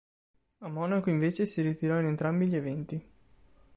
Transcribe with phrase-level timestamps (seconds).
[0.61, 3.09] A Monaco, invece, si ritirò in entrambi gli eventi.